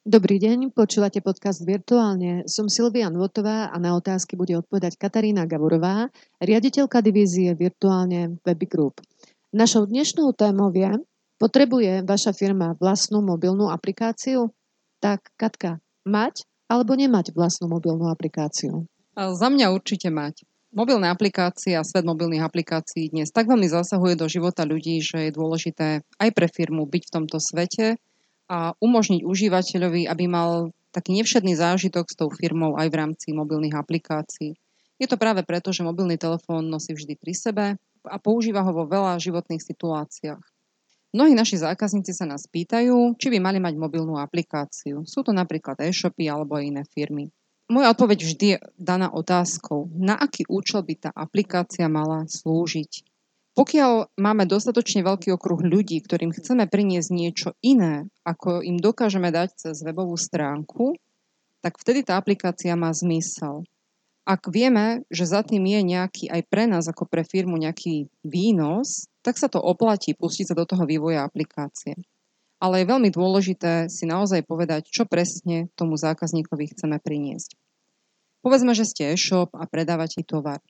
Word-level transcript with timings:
Dobrý 0.00 0.40
deň, 0.40 0.72
počúvate 0.72 1.20
podcast 1.20 1.60
Virtuálne. 1.60 2.48
Som 2.48 2.72
Silvia 2.72 3.12
Nvotová 3.12 3.68
a 3.68 3.76
na 3.76 3.92
otázky 3.92 4.32
bude 4.32 4.56
odpovedať 4.56 4.96
Katarína 4.96 5.44
Gavurová, 5.44 6.08
riaditeľka 6.40 7.04
divízie 7.04 7.52
Virtuálne 7.52 8.40
Web 8.40 8.64
Group. 8.64 9.04
Našou 9.52 9.84
dnešnou 9.84 10.32
témou 10.32 10.72
je, 10.72 11.04
potrebuje 11.36 12.00
vaša 12.08 12.32
firma 12.32 12.80
vlastnú 12.80 13.20
mobilnú 13.20 13.68
aplikáciu? 13.68 14.48
Tak, 15.04 15.36
Katka, 15.36 15.84
mať 16.08 16.48
alebo 16.64 16.96
nemať 16.96 17.36
vlastnú 17.36 17.68
mobilnú 17.68 18.08
aplikáciu? 18.08 18.88
A 19.20 19.36
za 19.36 19.52
mňa 19.52 19.68
určite 19.68 20.08
mať. 20.08 20.48
Mobilné 20.72 21.12
aplikácie 21.12 21.76
a 21.76 21.84
svet 21.84 22.08
mobilných 22.08 22.40
aplikácií 22.40 23.12
dnes 23.12 23.28
tak 23.28 23.52
veľmi 23.52 23.68
zasahuje 23.68 24.16
do 24.16 24.32
života 24.32 24.64
ľudí, 24.64 25.04
že 25.04 25.28
je 25.28 25.36
dôležité 25.36 26.00
aj 26.16 26.30
pre 26.32 26.48
firmu 26.48 26.88
byť 26.88 27.02
v 27.04 27.12
tomto 27.20 27.36
svete 27.36 28.00
a 28.50 28.74
umožniť 28.82 29.22
užívateľovi, 29.22 30.10
aby 30.10 30.24
mal 30.26 30.74
taký 30.90 31.14
nevšedný 31.14 31.54
zážitok 31.54 32.10
s 32.10 32.18
tou 32.18 32.26
firmou 32.34 32.74
aj 32.74 32.90
v 32.90 32.98
rámci 32.98 33.28
mobilných 33.30 33.78
aplikácií. 33.78 34.58
Je 34.98 35.06
to 35.06 35.14
práve 35.14 35.46
preto, 35.46 35.70
že 35.70 35.86
mobilný 35.86 36.18
telefón 36.18 36.66
nosí 36.66 36.92
vždy 36.92 37.14
pri 37.14 37.32
sebe 37.32 37.66
a 38.02 38.16
používa 38.18 38.66
ho 38.66 38.74
vo 38.74 38.90
veľa 38.90 39.22
životných 39.22 39.62
situáciách. 39.62 40.42
Mnohí 41.10 41.34
naši 41.34 41.58
zákazníci 41.58 42.14
sa 42.14 42.26
nás 42.26 42.46
pýtajú, 42.46 43.18
či 43.18 43.26
by 43.34 43.38
mali 43.42 43.58
mať 43.58 43.74
mobilnú 43.78 44.18
aplikáciu. 44.18 45.02
Sú 45.06 45.26
to 45.26 45.34
napríklad 45.34 45.78
e-shopy 45.82 46.30
alebo 46.30 46.58
iné 46.62 46.86
firmy. 46.86 47.30
Moja 47.70 47.94
odpoveď 47.94 48.18
vždy 48.26 48.46
je 48.54 48.58
daná 48.78 49.14
otázkou, 49.14 49.90
na 49.94 50.18
aký 50.18 50.42
účel 50.50 50.82
by 50.82 50.94
tá 51.06 51.10
aplikácia 51.14 51.86
mala 51.86 52.26
slúžiť. 52.26 53.09
Pokiaľ 53.58 54.14
máme 54.14 54.46
dostatočne 54.46 55.02
veľký 55.02 55.34
okruh 55.34 55.58
ľudí, 55.58 55.98
ktorým 56.06 56.30
chceme 56.30 56.70
priniesť 56.70 57.10
niečo 57.10 57.48
iné, 57.60 58.06
ako 58.22 58.62
im 58.62 58.78
dokážeme 58.78 59.34
dať 59.34 59.48
cez 59.58 59.76
webovú 59.82 60.14
stránku, 60.14 60.94
tak 61.60 61.76
vtedy 61.76 62.06
tá 62.06 62.16
aplikácia 62.16 62.72
má 62.78 62.94
zmysel. 62.94 63.66
Ak 64.22 64.46
vieme, 64.46 65.02
že 65.10 65.26
za 65.26 65.42
tým 65.42 65.66
je 65.66 65.80
nejaký 65.82 66.24
aj 66.30 66.42
pre 66.46 66.70
nás 66.70 66.86
ako 66.86 67.10
pre 67.10 67.26
firmu 67.26 67.58
nejaký 67.58 68.06
výnos, 68.22 69.10
tak 69.26 69.36
sa 69.36 69.50
to 69.50 69.58
oplatí 69.58 70.14
pustiť 70.14 70.52
sa 70.52 70.54
do 70.54 70.64
toho 70.64 70.86
vývoja 70.86 71.26
aplikácie. 71.26 71.98
Ale 72.60 72.84
je 72.84 72.90
veľmi 72.92 73.10
dôležité 73.10 73.88
si 73.88 74.04
naozaj 74.04 74.44
povedať, 74.44 74.86
čo 74.92 75.08
presne 75.08 75.72
tomu 75.74 75.96
zákazníkovi 75.96 76.76
chceme 76.76 77.00
priniesť. 77.00 77.56
Povedzme, 78.44 78.72
že 78.76 78.88
ste 78.88 79.12
e-shop 79.12 79.52
a 79.56 79.64
predávate 79.66 80.22
tovar. 80.24 80.60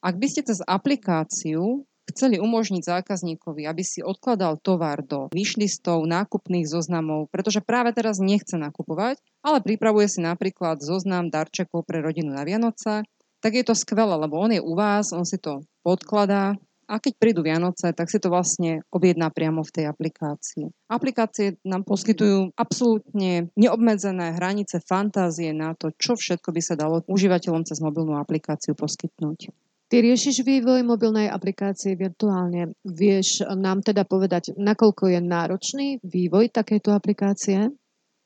Ak 0.00 0.18
by 0.18 0.26
ste 0.30 0.46
cez 0.46 0.62
aplikáciu 0.62 1.86
chceli 2.14 2.38
umožniť 2.38 2.86
zákazníkovi, 2.86 3.66
aby 3.66 3.82
si 3.82 4.00
odkladal 4.00 4.62
tovar 4.62 5.02
do 5.02 5.28
výšlistov, 5.34 6.06
nákupných 6.06 6.70
zoznamov, 6.70 7.28
pretože 7.34 7.60
práve 7.60 7.90
teraz 7.90 8.22
nechce 8.22 8.54
nakupovať, 8.54 9.18
ale 9.42 9.58
pripravuje 9.60 10.06
si 10.06 10.22
napríklad 10.22 10.78
zoznam 10.78 11.28
darčekov 11.28 11.82
pre 11.82 11.98
rodinu 11.98 12.30
na 12.30 12.46
Vianoce, 12.46 13.02
tak 13.42 13.52
je 13.52 13.66
to 13.66 13.76
skvelé, 13.76 14.14
lebo 14.16 14.40
on 14.40 14.54
je 14.54 14.62
u 14.62 14.72
vás, 14.72 15.12
on 15.12 15.28
si 15.28 15.36
to 15.36 15.60
podkladá 15.84 16.56
a 16.84 17.00
keď 17.00 17.12
prídu 17.16 17.40
Vianoce, 17.40 17.92
tak 17.96 18.12
si 18.12 18.20
to 18.20 18.28
vlastne 18.28 18.84
objedná 18.92 19.32
priamo 19.32 19.64
v 19.64 19.72
tej 19.72 19.84
aplikácii. 19.88 20.68
Aplikácie 20.88 21.56
nám 21.64 21.88
poskytujú 21.88 22.52
absolútne 22.56 23.48
neobmedzené 23.56 24.36
hranice 24.36 24.84
fantázie 24.84 25.56
na 25.56 25.72
to, 25.72 25.92
čo 25.96 26.16
všetko 26.16 26.52
by 26.52 26.60
sa 26.60 26.76
dalo 26.76 27.00
užívateľom 27.08 27.64
cez 27.64 27.80
mobilnú 27.80 28.20
aplikáciu 28.20 28.76
poskytnúť. 28.76 29.52
Ty 29.94 30.02
riešiš 30.02 30.42
vývoj 30.42 30.82
mobilnej 30.82 31.30
aplikácie 31.30 31.94
virtuálne. 31.94 32.74
Vieš 32.82 33.46
nám 33.54 33.78
teda 33.78 34.02
povedať, 34.02 34.50
nakoľko 34.58 35.06
je 35.06 35.20
náročný 35.22 35.88
vývoj 36.02 36.50
takejto 36.50 36.90
aplikácie? 36.90 37.70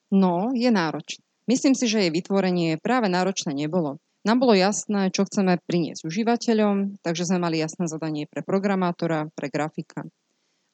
No, 0.08 0.48
je 0.56 0.72
náročný. 0.72 1.20
Myslím 1.44 1.76
si, 1.76 1.84
že 1.84 2.08
jej 2.08 2.08
vytvorenie 2.08 2.80
práve 2.80 3.12
náročné 3.12 3.52
nebolo. 3.52 4.00
Nám 4.24 4.40
bolo 4.40 4.56
jasné, 4.56 5.12
čo 5.12 5.28
chceme 5.28 5.60
priniesť 5.60 6.08
užívateľom, 6.08 7.04
takže 7.04 7.28
sme 7.28 7.44
mali 7.44 7.60
jasné 7.60 7.84
zadanie 7.84 8.24
pre 8.24 8.40
programátora, 8.40 9.28
pre 9.36 9.52
grafika. 9.52 10.08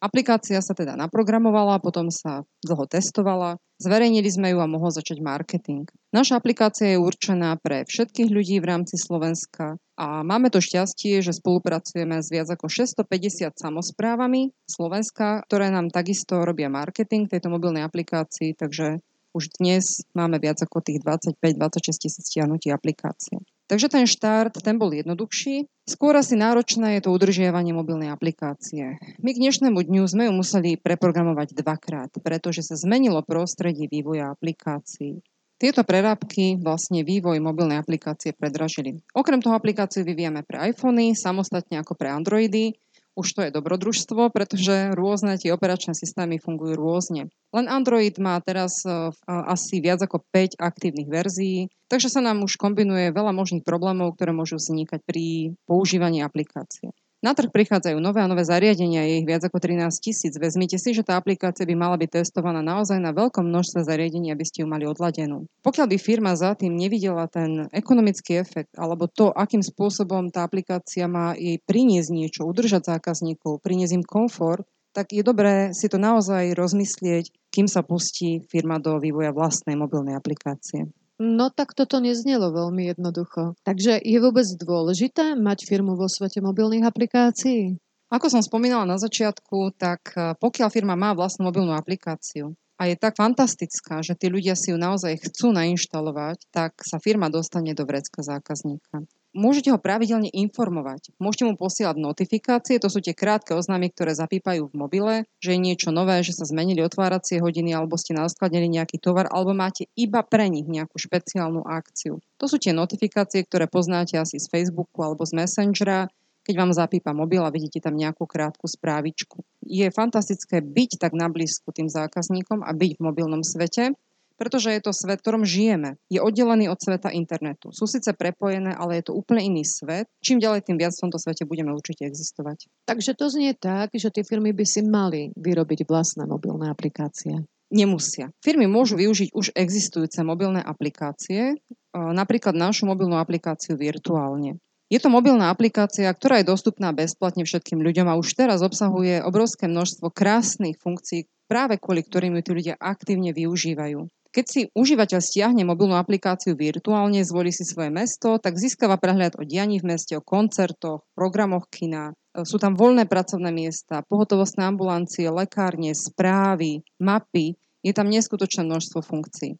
Aplikácia 0.04 0.60
sa 0.60 0.76
teda 0.76 1.00
naprogramovala, 1.00 1.80
potom 1.80 2.12
sa 2.12 2.44
dlho 2.60 2.84
testovala, 2.84 3.56
zverejnili 3.80 4.28
sme 4.28 4.52
ju 4.52 4.60
a 4.60 4.68
mohol 4.68 4.92
začať 4.92 5.24
marketing. 5.24 5.88
Naša 6.12 6.36
aplikácia 6.36 6.92
je 6.92 7.00
určená 7.00 7.56
pre 7.56 7.88
všetkých 7.88 8.28
ľudí 8.28 8.60
v 8.60 8.68
rámci 8.68 9.00
Slovenska 9.00 9.80
a 9.96 10.20
máme 10.20 10.52
to 10.52 10.60
šťastie, 10.60 11.24
že 11.24 11.32
spolupracujeme 11.32 12.20
s 12.20 12.28
viac 12.28 12.52
ako 12.52 12.68
650 12.68 13.56
samozprávami 13.56 14.52
Slovenska, 14.68 15.40
ktoré 15.48 15.72
nám 15.72 15.88
takisto 15.88 16.44
robia 16.44 16.68
marketing 16.68 17.24
tejto 17.24 17.48
mobilnej 17.48 17.88
aplikácii, 17.88 18.52
takže 18.60 19.00
už 19.32 19.56
dnes 19.56 20.04
máme 20.12 20.36
viac 20.36 20.60
ako 20.60 20.84
tých 20.84 21.00
25-26 21.00 21.96
tisíc 21.96 22.24
stiahnutí 22.28 22.68
aplikácie. 22.68 23.40
Takže 23.72 23.88
ten 23.88 24.04
štart, 24.04 24.60
ten 24.60 24.76
bol 24.76 24.92
jednoduchší. 24.92 25.64
Skôr 25.84 26.16
asi 26.16 26.32
náročné 26.32 26.96
je 26.96 27.04
to 27.04 27.12
udržiavanie 27.12 27.76
mobilnej 27.76 28.08
aplikácie. 28.08 28.96
My 29.20 29.36
k 29.36 29.40
dnešnému 29.44 29.84
dňu 29.84 30.02
sme 30.08 30.22
ju 30.28 30.32
museli 30.32 30.80
preprogramovať 30.80 31.60
dvakrát, 31.60 32.08
pretože 32.24 32.64
sa 32.64 32.72
zmenilo 32.72 33.20
prostredie 33.20 33.84
vývoja 33.84 34.32
aplikácií. 34.32 35.20
Tieto 35.60 35.84
prerábky 35.84 36.56
vlastne 36.56 37.04
vývoj 37.04 37.36
mobilnej 37.44 37.76
aplikácie 37.76 38.32
predražili. 38.32 39.04
Okrem 39.12 39.44
toho 39.44 39.52
aplikáciu 39.52 40.08
vyvíjame 40.08 40.40
pre 40.40 40.72
iPhony, 40.72 41.12
samostatne 41.12 41.76
ako 41.84 41.92
pre 42.00 42.08
Androidy, 42.08 42.80
už 43.14 43.26
to 43.34 43.40
je 43.46 43.54
dobrodružstvo, 43.54 44.30
pretože 44.34 44.94
rôzne 44.98 45.38
tie 45.38 45.54
operačné 45.54 45.94
systémy 45.94 46.42
fungujú 46.42 46.74
rôzne. 46.74 47.30
Len 47.54 47.66
Android 47.70 48.14
má 48.18 48.38
teraz 48.42 48.82
uh, 48.82 49.14
asi 49.26 49.78
viac 49.78 50.02
ako 50.02 50.26
5 50.34 50.58
aktívnych 50.58 51.06
verzií, 51.06 51.70
takže 51.86 52.10
sa 52.10 52.18
nám 52.18 52.42
už 52.42 52.58
kombinuje 52.58 53.14
veľa 53.14 53.30
možných 53.30 53.62
problémov, 53.62 54.18
ktoré 54.18 54.34
môžu 54.34 54.58
vznikať 54.58 55.00
pri 55.06 55.54
používaní 55.70 56.26
aplikácie. 56.26 56.90
Na 57.24 57.32
trh 57.32 57.48
prichádzajú 57.48 58.04
nové 58.04 58.20
a 58.20 58.28
nové 58.28 58.44
zariadenia, 58.44 59.08
je 59.08 59.24
ich 59.24 59.28
viac 59.28 59.40
ako 59.40 59.56
13 59.56 59.88
tisíc. 59.96 60.36
Vezmite 60.36 60.76
si, 60.76 60.92
že 60.92 61.00
tá 61.00 61.16
aplikácia 61.16 61.64
by 61.64 61.72
mala 61.72 61.96
byť 61.96 62.20
testovaná 62.20 62.60
naozaj 62.60 63.00
na 63.00 63.16
veľkom 63.16 63.48
množstve 63.48 63.80
zariadení, 63.80 64.28
aby 64.28 64.44
ste 64.44 64.60
ju 64.60 64.68
mali 64.68 64.84
odladenú. 64.84 65.48
Pokiaľ 65.64 65.86
by 65.88 65.96
firma 65.96 66.36
za 66.36 66.52
tým 66.52 66.76
nevidela 66.76 67.24
ten 67.32 67.64
ekonomický 67.72 68.44
efekt, 68.44 68.76
alebo 68.76 69.08
to, 69.08 69.32
akým 69.32 69.64
spôsobom 69.64 70.28
tá 70.28 70.44
aplikácia 70.44 71.08
má 71.08 71.32
jej 71.32 71.56
priniesť 71.64 72.12
niečo, 72.12 72.44
udržať 72.44 72.92
zákazníkov, 72.92 73.64
priniesť 73.64 73.96
im 73.96 74.04
komfort, 74.04 74.68
tak 74.92 75.16
je 75.16 75.24
dobré 75.24 75.72
si 75.72 75.88
to 75.88 75.96
naozaj 75.96 76.52
rozmyslieť, 76.52 77.32
kým 77.48 77.72
sa 77.72 77.80
pustí 77.80 78.44
firma 78.52 78.76
do 78.76 79.00
vývoja 79.00 79.32
vlastnej 79.32 79.80
mobilnej 79.80 80.12
aplikácie. 80.12 80.92
No 81.24 81.48
tak 81.48 81.72
toto 81.72 82.04
neznelo 82.04 82.52
veľmi 82.52 82.92
jednoducho. 82.92 83.56
Takže 83.64 83.96
je 83.96 84.18
vôbec 84.20 84.44
dôležité 84.60 85.32
mať 85.32 85.64
firmu 85.64 85.96
vo 85.96 86.04
svete 86.04 86.44
mobilných 86.44 86.84
aplikácií? 86.84 87.80
Ako 88.12 88.28
som 88.28 88.44
spomínala 88.44 88.84
na 88.84 89.00
začiatku, 89.00 89.72
tak 89.80 90.12
eh, 90.12 90.36
pokiaľ 90.36 90.68
firma 90.68 90.92
má 91.00 91.16
vlastnú 91.16 91.48
mobilnú 91.48 91.72
aplikáciu 91.72 92.52
a 92.76 92.90
je 92.90 92.96
tak 92.98 93.16
fantastická, 93.16 94.02
že 94.02 94.18
tí 94.18 94.28
ľudia 94.28 94.58
si 94.58 94.74
ju 94.74 94.78
naozaj 94.78 95.30
chcú 95.30 95.54
nainštalovať, 95.54 96.44
tak 96.50 96.82
sa 96.82 96.98
firma 96.98 97.30
dostane 97.30 97.72
do 97.72 97.86
vrecka 97.86 98.20
zákazníka. 98.20 99.06
Môžete 99.34 99.74
ho 99.74 99.82
pravidelne 99.82 100.30
informovať. 100.30 101.10
Môžete 101.18 101.44
mu 101.50 101.58
posielať 101.58 101.98
notifikácie, 101.98 102.78
to 102.78 102.86
sú 102.86 103.02
tie 103.02 103.18
krátke 103.18 103.50
oznámy, 103.50 103.90
ktoré 103.90 104.14
zapípajú 104.14 104.70
v 104.70 104.78
mobile, 104.78 105.14
že 105.42 105.58
je 105.58 105.60
niečo 105.60 105.90
nové, 105.90 106.22
že 106.22 106.38
sa 106.38 106.46
zmenili 106.46 106.86
otváracie 106.86 107.42
hodiny, 107.42 107.74
alebo 107.74 107.98
ste 107.98 108.14
naskladnili 108.14 108.70
nejaký 108.70 109.02
tovar, 109.02 109.26
alebo 109.26 109.50
máte 109.50 109.90
iba 109.98 110.22
pre 110.22 110.46
nich 110.46 110.70
nejakú 110.70 110.94
špeciálnu 111.02 111.66
akciu. 111.66 112.22
To 112.38 112.46
sú 112.46 112.62
tie 112.62 112.70
notifikácie, 112.70 113.42
ktoré 113.42 113.66
poznáte 113.66 114.14
asi 114.22 114.38
z 114.38 114.46
Facebooku 114.46 115.02
alebo 115.02 115.26
z 115.26 115.34
Messengera, 115.34 116.06
keď 116.46 116.54
vám 116.54 116.70
zapípa 116.70 117.10
mobil 117.10 117.42
a 117.42 117.50
vidíte 117.50 117.82
tam 117.82 117.98
nejakú 117.98 118.30
krátku 118.30 118.70
správičku. 118.70 119.42
Je 119.66 119.88
fantastické 119.90 120.62
byť 120.62 121.02
tak 121.02 121.16
na 121.16 121.26
blízku 121.26 121.74
tým 121.74 121.90
zákazníkom 121.90 122.62
a 122.62 122.70
byť 122.70 123.00
v 123.00 123.02
mobilnom 123.02 123.42
svete, 123.42 123.98
pretože 124.34 124.74
je 124.74 124.82
to 124.82 124.92
svet, 124.94 125.20
v 125.20 125.24
ktorom 125.24 125.42
žijeme. 125.46 125.96
Je 126.10 126.18
oddelený 126.18 126.70
od 126.70 126.78
sveta 126.78 127.10
internetu. 127.14 127.70
Sú 127.70 127.86
síce 127.86 128.10
prepojené, 128.12 128.74
ale 128.74 128.98
je 128.98 129.10
to 129.10 129.16
úplne 129.16 129.42
iný 129.42 129.62
svet. 129.62 130.10
Čím 130.20 130.42
ďalej, 130.42 130.66
tým 130.66 130.78
viac 130.78 130.92
v 130.94 131.02
tomto 131.06 131.18
svete 131.18 131.46
budeme 131.46 131.70
určite 131.70 132.06
existovať. 132.06 132.66
Takže 132.90 133.14
to 133.14 133.30
znie 133.30 133.54
tak, 133.54 133.94
že 133.94 134.10
tie 134.10 134.26
firmy 134.26 134.50
by 134.50 134.66
si 134.66 134.82
mali 134.82 135.30
vyrobiť 135.38 135.86
vlastné 135.86 136.26
mobilné 136.26 136.70
aplikácie. 136.70 137.46
Nemusia. 137.74 138.30
Firmy 138.44 138.70
môžu 138.70 138.94
využiť 138.94 139.34
už 139.34 139.56
existujúce 139.56 140.22
mobilné 140.22 140.62
aplikácie, 140.62 141.58
napríklad 141.90 142.54
našu 142.54 142.86
mobilnú 142.86 143.18
aplikáciu 143.18 143.74
virtuálne. 143.74 144.62
Je 144.92 145.00
to 145.00 145.10
mobilná 145.10 145.50
aplikácia, 145.50 146.06
ktorá 146.12 146.38
je 146.38 146.50
dostupná 146.54 146.92
bezplatne 146.94 147.42
všetkým 147.42 147.80
ľuďom 147.82 148.06
a 148.06 148.20
už 148.20 148.36
teraz 148.36 148.62
obsahuje 148.62 149.24
obrovské 149.24 149.66
množstvo 149.66 150.12
krásnych 150.12 150.78
funkcií, 150.78 151.26
práve 151.50 151.80
kvôli 151.80 152.04
ktorým 152.04 152.38
ju 152.38 152.42
tí 152.44 152.50
ľudia 152.52 152.74
aktívne 152.78 153.34
využívajú. 153.34 154.06
Keď 154.34 154.46
si 154.50 154.60
užívateľ 154.74 155.22
stiahne 155.22 155.62
mobilnú 155.62 155.94
aplikáciu 155.94 156.58
virtuálne, 156.58 157.22
zvolí 157.22 157.54
si 157.54 157.62
svoje 157.62 157.94
mesto, 157.94 158.42
tak 158.42 158.58
získava 158.58 158.98
prehľad 158.98 159.38
o 159.38 159.46
dianí 159.46 159.78
v 159.78 159.94
meste, 159.94 160.18
o 160.18 160.26
koncertoch, 160.26 161.06
programoch 161.14 161.70
kina. 161.70 162.18
Sú 162.42 162.58
tam 162.58 162.74
voľné 162.74 163.06
pracovné 163.06 163.54
miesta, 163.54 164.02
pohotovostné 164.02 164.66
ambulancie, 164.66 165.30
lekárne, 165.30 165.94
správy, 165.94 166.82
mapy. 166.98 167.54
Je 167.86 167.94
tam 167.94 168.10
neskutočné 168.10 168.66
množstvo 168.66 169.06
funkcií. 169.06 169.54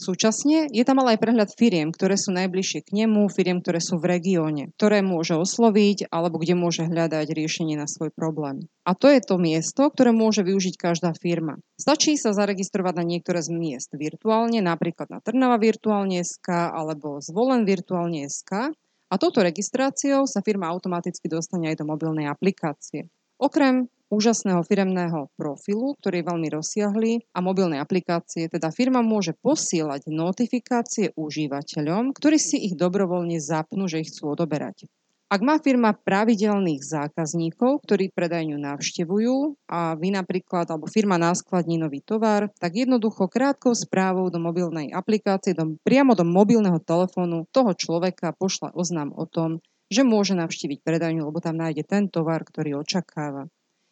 Súčasne 0.00 0.64
je 0.72 0.80
tam 0.80 1.04
ale 1.04 1.12
aj 1.12 1.20
prehľad 1.20 1.50
firiem, 1.60 1.92
ktoré 1.92 2.16
sú 2.16 2.32
najbližšie 2.32 2.88
k 2.88 3.04
nemu, 3.04 3.28
firiem, 3.28 3.60
ktoré 3.60 3.84
sú 3.84 4.00
v 4.00 4.16
regióne, 4.16 4.72
ktoré 4.80 5.04
môže 5.04 5.36
osloviť 5.36 6.08
alebo 6.08 6.40
kde 6.40 6.56
môže 6.56 6.88
hľadať 6.88 7.28
riešenie 7.28 7.76
na 7.76 7.84
svoj 7.84 8.08
problém. 8.08 8.64
A 8.88 8.96
to 8.96 9.12
je 9.12 9.20
to 9.20 9.36
miesto, 9.36 9.92
ktoré 9.92 10.16
môže 10.16 10.40
využiť 10.40 10.80
každá 10.80 11.12
firma. 11.20 11.60
Stačí 11.76 12.16
sa 12.16 12.32
zaregistrovať 12.32 12.96
na 12.96 13.04
niektoré 13.04 13.44
z 13.44 13.52
miest 13.52 13.92
virtuálne, 13.92 14.64
napríklad 14.64 15.12
na 15.12 15.20
Trnava 15.20 15.60
virtuálne.sk 15.60 16.48
alebo 16.48 17.20
Zvolen 17.20 17.68
virtuálne.sk 17.68 18.72
a 19.12 19.14
touto 19.20 19.44
registráciou 19.44 20.24
sa 20.24 20.40
firma 20.40 20.72
automaticky 20.72 21.28
dostane 21.28 21.76
aj 21.76 21.76
do 21.76 21.84
mobilnej 21.84 22.24
aplikácie. 22.24 23.12
Okrem 23.36 23.84
úžasného 24.10 24.60
firemného 24.66 25.30
profilu, 25.38 25.94
ktorý 25.96 26.20
je 26.20 26.28
veľmi 26.28 26.48
rozsiahlý 26.50 27.12
a 27.32 27.38
mobilnej 27.38 27.78
aplikácie, 27.78 28.50
teda 28.50 28.74
firma 28.74 29.00
môže 29.00 29.38
posielať 29.38 30.10
notifikácie 30.10 31.14
užívateľom, 31.14 32.12
ktorí 32.12 32.36
si 32.36 32.58
ich 32.66 32.74
dobrovoľne 32.74 33.38
zapnú, 33.38 33.86
že 33.86 34.02
ich 34.02 34.10
chcú 34.10 34.34
odoberať. 34.34 34.90
Ak 35.30 35.46
má 35.46 35.62
firma 35.62 35.94
pravidelných 35.94 36.82
zákazníkov, 36.82 37.86
ktorí 37.86 38.10
predajňu 38.10 38.58
navštevujú 38.58 39.62
a 39.70 39.94
vy 39.94 40.10
napríklad, 40.10 40.66
alebo 40.66 40.90
firma 40.90 41.22
náskladní 41.22 41.78
nový 41.78 42.02
tovar, 42.02 42.50
tak 42.58 42.74
jednoducho 42.74 43.30
krátkou 43.30 43.70
správou 43.70 44.26
do 44.26 44.42
mobilnej 44.42 44.90
aplikácie, 44.90 45.54
do, 45.54 45.78
priamo 45.86 46.18
do 46.18 46.26
mobilného 46.26 46.82
telefónu 46.82 47.46
toho 47.54 47.78
človeka 47.78 48.34
pošla 48.34 48.74
oznám 48.74 49.14
o 49.14 49.22
tom, 49.22 49.62
že 49.86 50.02
môže 50.02 50.34
navštíviť 50.34 50.82
predajňu, 50.82 51.22
lebo 51.22 51.38
tam 51.38 51.62
nájde 51.62 51.86
ten 51.86 52.10
tovar, 52.10 52.42
ktorý 52.42 52.82
očakáva. 52.82 53.46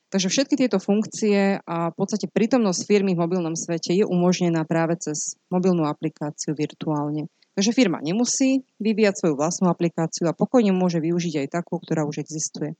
Takže 0.08 0.32
všetky 0.32 0.56
tieto 0.56 0.80
funkcie 0.80 1.60
a 1.60 1.92
v 1.92 1.96
podstate 1.96 2.32
prítomnosť 2.32 2.88
firmy 2.88 3.12
v 3.12 3.22
mobilnom 3.28 3.52
svete 3.52 3.92
je 3.92 4.08
umožnená 4.08 4.64
práve 4.64 4.96
cez 4.96 5.36
mobilnú 5.52 5.84
aplikáciu 5.84 6.56
virtuálne. 6.56 7.28
Takže 7.52 7.76
firma 7.76 7.98
nemusí 8.00 8.64
vyvíjať 8.80 9.14
svoju 9.20 9.34
vlastnú 9.36 9.68
aplikáciu 9.68 10.30
a 10.30 10.36
pokojne 10.36 10.72
môže 10.72 11.02
využiť 11.02 11.44
aj 11.44 11.48
takú, 11.60 11.76
ktorá 11.82 12.06
už 12.08 12.22
existuje. 12.24 12.78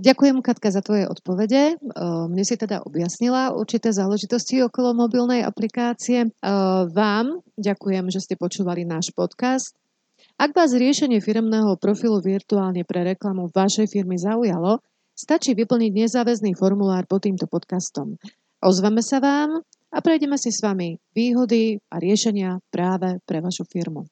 Ďakujem, 0.00 0.40
Katka, 0.40 0.72
za 0.72 0.80
tvoje 0.80 1.04
odpovede. 1.04 1.76
Mne 2.32 2.40
si 2.40 2.56
teda 2.56 2.80
objasnila 2.88 3.52
určité 3.52 3.92
záležitosti 3.92 4.64
okolo 4.64 4.96
mobilnej 4.96 5.44
aplikácie. 5.44 6.32
Vám 6.88 7.44
ďakujem, 7.60 8.08
že 8.08 8.24
ste 8.24 8.40
počúvali 8.40 8.88
náš 8.88 9.12
podcast. 9.12 9.76
Ak 10.40 10.56
vás 10.56 10.72
riešenie 10.72 11.20
firmného 11.20 11.76
profilu 11.76 12.16
virtuálne 12.24 12.80
pre 12.88 13.04
reklamu 13.12 13.52
vašej 13.52 13.92
firmy 13.92 14.16
zaujalo, 14.16 14.80
Stačí 15.18 15.50
vyplniť 15.58 16.06
nezáväzný 16.06 16.54
formulár 16.54 17.02
pod 17.10 17.26
týmto 17.26 17.50
podcastom. 17.50 18.22
Ozveme 18.62 19.02
sa 19.02 19.18
vám 19.18 19.66
a 19.90 19.98
prejdeme 19.98 20.38
si 20.38 20.54
s 20.54 20.62
vami 20.62 20.94
výhody 21.10 21.82
a 21.90 21.98
riešenia 21.98 22.62
práve 22.70 23.18
pre 23.26 23.42
vašu 23.42 23.66
firmu. 23.66 24.06